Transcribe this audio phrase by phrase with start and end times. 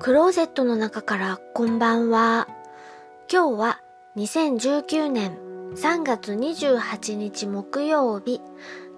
[0.00, 2.46] クローゼットの中からこんばんは。
[3.30, 3.80] 今日は
[4.16, 5.36] 2019年
[5.74, 8.40] 3月28日木曜日。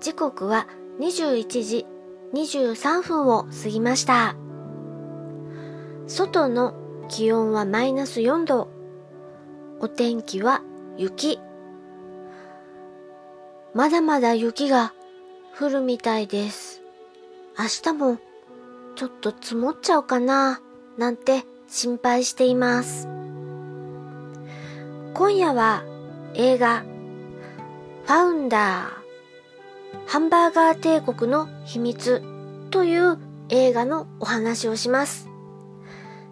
[0.00, 0.66] 時刻は
[1.00, 1.86] 21時
[2.34, 4.36] 23分を過ぎました。
[6.06, 6.74] 外の
[7.08, 8.68] 気温はマイナス4度。
[9.80, 10.60] お天気は
[10.98, 11.40] 雪。
[13.72, 14.92] まだまだ雪が
[15.58, 16.82] 降るみたいです。
[17.58, 18.18] 明日も
[18.96, 20.60] ちょっと積もっちゃうかな
[21.00, 23.08] なんて心配しています。
[25.14, 25.82] 今夜は
[26.34, 26.84] 映画
[28.04, 32.22] ファウンダーハンバーガー帝国の秘密
[32.70, 33.16] という
[33.48, 35.30] 映画のお話をします。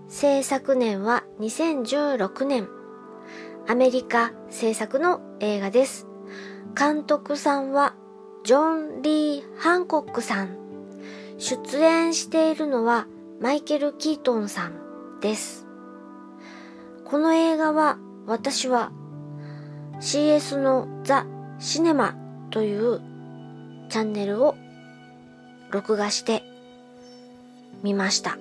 [0.07, 2.69] 制作年は2016年。
[3.67, 6.07] アメリカ制作の映画です。
[6.79, 7.95] 監督さんは
[8.45, 10.59] ジョン・リー・ハンコックさん。
[11.39, 13.07] 出演しているのは
[13.41, 15.65] マイケル・キートンさんです。
[17.05, 18.91] この映画は私は
[20.01, 21.25] CS のザ・
[21.61, 22.17] シネマ
[22.51, 23.01] という
[23.91, 24.57] チャンネルを
[25.71, 26.43] 録画して
[27.85, 28.39] みました。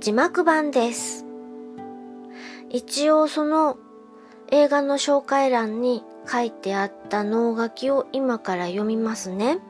[0.00, 1.24] 字幕版です。
[2.70, 3.78] 一応その
[4.50, 9.60] 映画の紹介欄に書いてあった脳書きを今から読みますね。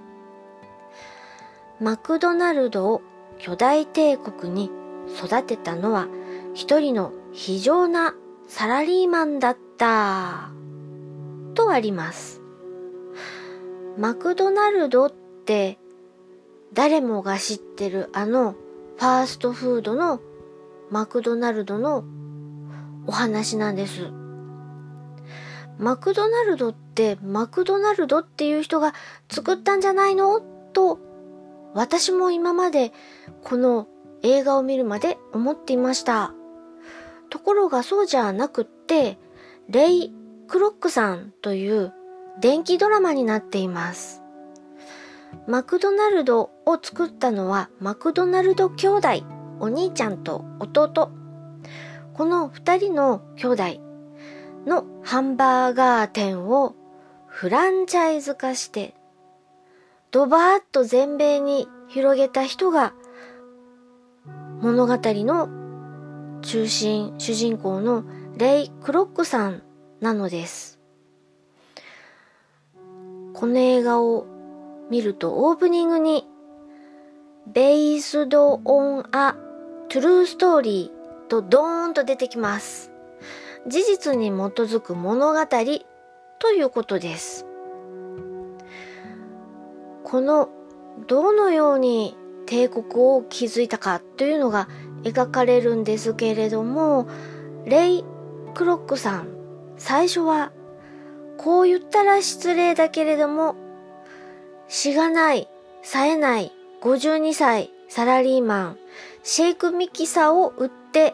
[1.80, 3.02] マクドナルドを
[3.38, 4.70] 巨大帝国に
[5.18, 6.08] 育てたのは
[6.54, 8.14] 一人の非常な
[8.48, 10.50] サラリーマンだった。
[11.54, 12.40] とあります。
[13.98, 15.78] マクドナルドって
[16.72, 20.20] 誰もが知ってるあのファーストフードの
[20.90, 22.04] マクドナルドの
[23.06, 24.10] お話なんです。
[25.78, 28.94] マクドナルドってマクドナルドっていう人が
[29.28, 30.40] 作ったんじゃないの？
[30.72, 30.98] と
[31.74, 32.92] 私も今まで
[33.42, 33.88] この
[34.22, 36.32] 映画を見るまで思っていました。
[37.30, 39.18] ところがそうじゃなくって、
[39.68, 40.12] レイ・
[40.46, 41.92] クロックさんという
[42.40, 44.22] 電気ドラマになっています。
[45.46, 49.08] マクドナルドを作ったのはマクドナルド兄弟、
[49.58, 51.10] お兄ちゃんと弟。
[52.14, 53.62] この二人の兄弟
[54.66, 56.76] のハンバーガー店を
[57.26, 58.94] フランチャイズ化して
[60.14, 62.94] ドバーッと全米に広げた人が
[64.60, 65.48] 物語の
[66.40, 68.04] 中心、主人公の
[68.38, 69.64] レイ・クロックさん
[70.00, 70.78] なのです。
[73.32, 74.26] この映画を
[74.88, 76.28] 見るとオープニングに
[77.52, 78.28] Based
[78.62, 79.34] on a
[79.88, 80.92] True Story
[81.26, 82.92] とドーンと出てきます。
[83.66, 85.44] 事実に基づく物語
[86.38, 87.46] ということです。
[90.14, 90.48] この
[91.08, 92.16] どのように
[92.46, 94.68] 帝国を築いたかというのが
[95.02, 97.08] 描かれるんですけれども、
[97.66, 98.04] レイ・
[98.54, 99.28] クロックさん、
[99.76, 100.52] 最初は
[101.36, 103.56] こう言ったら失礼だけれども、
[104.68, 105.48] しがない、
[105.82, 108.78] 冴えない52歳サラリーマン、
[109.24, 111.12] シェイクミキサーを売って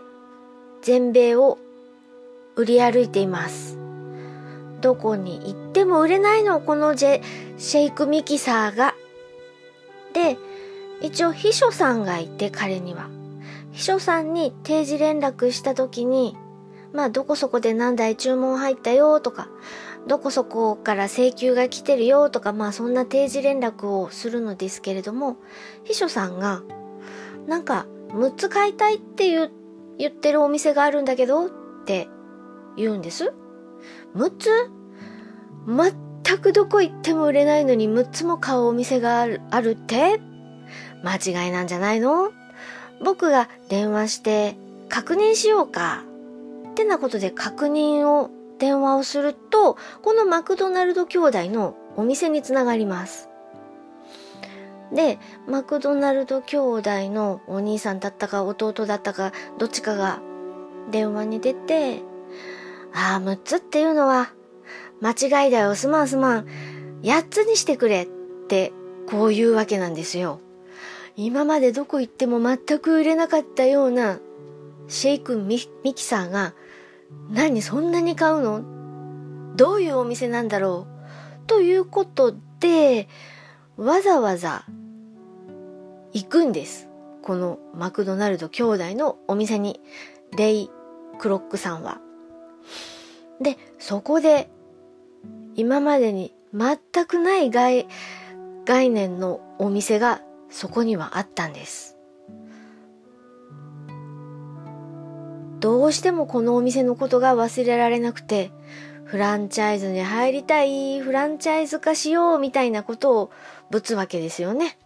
[0.83, 1.57] 全米を
[2.55, 3.80] 売り歩いています。
[4.81, 7.23] どこに行っても売れないの、このジェ
[7.59, 8.95] シェイクミキサーが。
[10.13, 10.39] で、
[11.03, 13.09] 一応秘書さんがいて、彼には。
[13.73, 16.37] 秘書さんに定時連絡した時に、
[16.93, 19.49] まあ、どこそこで何台注文入ったよとか、
[20.07, 25.37] どこそこから請求が来てるよとか、まあ、そんな定時連絡をするのですけれども、
[25.85, 26.63] 秘書さんが、
[27.47, 29.51] なんか、6つ買いたいって言
[29.99, 31.51] 言ってるお店があるんだけどっ
[31.85, 32.09] て
[32.77, 33.35] 言うんです。
[34.15, 34.71] 6つ？
[35.67, 40.21] 全くどこ行っても売れないのに6つも買うお店があるあるって？
[41.03, 42.33] 間違いなんじゃないの？
[43.03, 44.57] 僕が電話して
[44.89, 46.05] 確認しようか。
[46.71, 53.29] ってなことで確認を電話をすると、このマクドナルド兄弟のお店につながります。
[54.93, 55.19] で、
[55.49, 60.21] マクドナルド兄弟のお兄さんだったか弟だったかどっちかが
[60.91, 62.03] 電話に出て、
[62.93, 64.33] ああ、6つっていうのは
[65.01, 66.47] 間違いだよ、すまんすまん。
[67.03, 68.07] 8つにしてくれっ
[68.49, 68.73] て
[69.09, 70.41] こういうわけなんですよ。
[71.17, 74.21] 今までどこ行っても全く売れなかったような
[74.89, 76.55] シェイクミミキサーが
[77.31, 78.63] 何そんなに買うの？
[79.57, 80.87] どういうお店なんだろ
[81.45, 81.47] う？
[81.47, 83.09] ということで
[83.77, 84.65] わざわざ
[86.13, 86.89] 行くんです。
[87.23, 89.81] このマクドナルド兄弟のお店に
[90.37, 90.71] レイ・
[91.19, 92.01] クロックさんは。
[93.41, 94.51] で、そこで
[95.55, 97.87] 今までに全くない概
[98.65, 101.97] 概念のお店がそこにはあったんです。
[105.61, 108.51] どうしてもこのお店のことが忘れられなくて、
[109.05, 113.31] フランチャイズに入りたい、フランチャイズ化しようみたいなことを
[113.71, 114.79] ぶつわけですよね。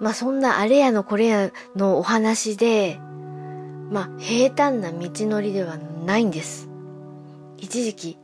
[0.00, 3.00] まあそんなあれやのこれやのお話で、
[3.90, 6.68] まあ平坦な道のりではないんです。
[7.56, 8.18] 一時期、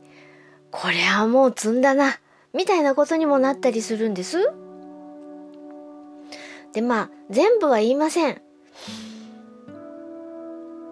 [0.71, 2.19] これはもう積んだな、
[2.53, 4.51] みたいなことにもなったりするんです。
[6.73, 8.41] で、まあ全部は言いません。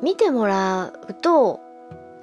[0.02, 1.60] 見てもらうと、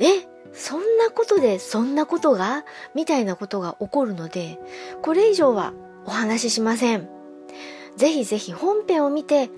[0.00, 2.64] え、そんなことでそんなことが
[2.94, 4.58] みたいなことが起こるので、
[5.02, 5.72] これ以上は
[6.04, 7.08] お話ししません。
[7.96, 9.50] ぜひぜひ本編を見て、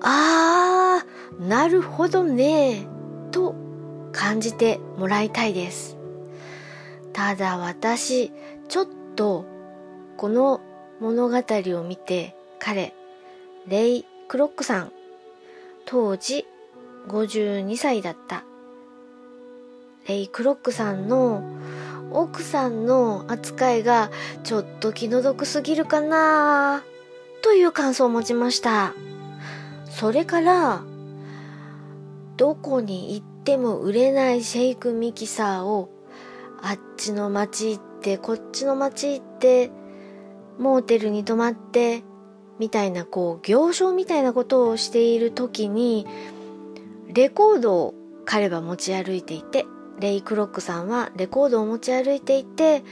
[0.00, 2.86] あー、なるほどね、
[3.30, 3.54] と
[4.12, 5.96] 感じてもらいたいです。
[7.12, 8.32] ただ私、
[8.68, 9.44] ちょっと
[10.16, 10.60] この
[11.00, 12.94] 物語を見て彼、
[13.66, 14.92] レイ・クロックさん、
[15.84, 16.46] 当時
[17.08, 18.44] 52歳だった
[20.08, 21.42] レイ・クロックさんの
[22.12, 24.10] 奥さんの扱いが
[24.44, 26.82] ちょっと気の毒すぎるかな
[27.42, 28.94] という感想を持ちました。
[29.90, 30.82] それから、
[32.36, 35.90] どこに行っても売れないシェイクミキサーを
[36.62, 39.70] あっちの町行ってこっちの町行って
[40.58, 42.02] モーテルに泊まって
[42.58, 46.06] みたいなこう行商みたいなことをしている時に
[47.12, 47.94] レコードを
[48.24, 49.66] 彼は持ち歩いていて
[50.00, 52.82] レイ・クロックさんはレコードを持ち歩いていて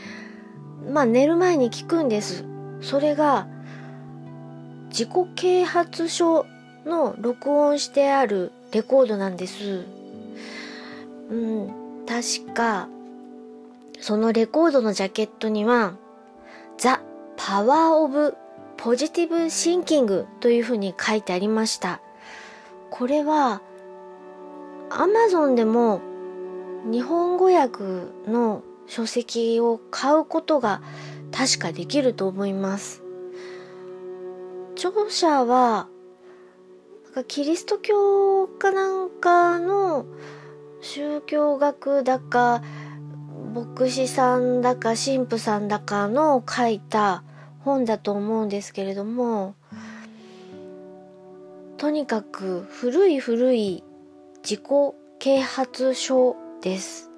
[0.90, 2.44] まあ寝る前に聞くんです。
[2.80, 3.48] それが
[4.88, 6.46] 自己啓発書
[6.86, 9.86] の録音してあるレコードなんです
[11.30, 12.88] うん確か
[14.00, 15.96] そのレコードのジャケットには
[16.76, 17.00] ザ・
[17.36, 18.36] パワー・オブ・
[18.76, 22.00] ポジティブ・シンキングというふうに書いてありました
[22.90, 23.62] これは
[24.90, 26.02] アマゾンでも
[26.84, 27.82] 日本語訳
[28.30, 30.82] の書籍を買うことが
[31.32, 33.02] 確かできると思います。
[34.76, 35.88] 著者は、
[37.14, 40.04] かキリスト教かなんかの
[40.80, 42.60] 宗教学だか、
[43.54, 47.22] 牧師さんだか神父さんだかの書いた
[47.60, 49.54] 本だと思うんですけれども、
[51.76, 53.84] とにかく古い古い
[54.42, 54.60] 自己
[55.20, 57.12] 啓発書です。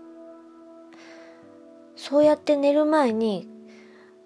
[1.96, 3.48] そうやって寝る前に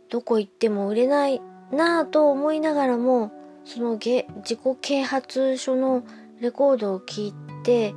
[0.09, 1.41] どこ行っても売れない
[1.71, 3.31] なぁと思いながらも
[3.65, 4.25] その自
[4.57, 6.03] 己啓発書の
[6.41, 7.93] レコードを聞いて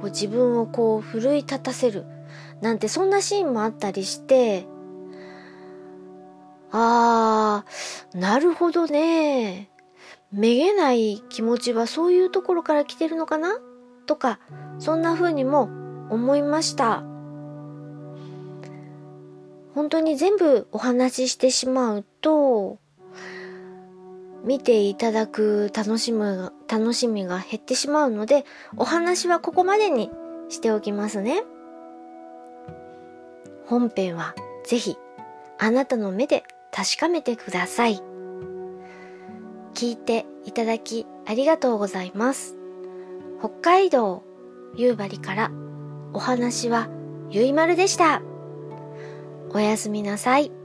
[0.00, 2.04] こう自分をこう奮い立たせる。
[2.60, 4.66] なんてそんなシーンもあったりして
[6.70, 9.70] あーなるほどね。
[10.30, 13.58] めげない気持ちはそういうところから来てるのかな？
[14.06, 14.40] とか、
[14.78, 15.70] そんな風にも
[16.10, 17.02] 思いました。
[19.74, 22.78] 本当に全部お話ししてしまうと、
[24.44, 28.44] 見ていただく楽しむ、楽しみが減ってしまうので、
[28.76, 30.10] お話はここまでに
[30.48, 31.42] しておきますね。
[33.66, 34.96] 本編はぜひ
[35.58, 38.00] あなたの目で確かめてください。
[39.74, 42.56] 聞いていただきありがとうございます。
[43.38, 44.22] 北海道
[44.74, 45.50] 夕張から
[46.12, 46.88] お話は
[47.30, 48.22] ゆいまるでした。
[49.50, 50.57] おやすみなさい。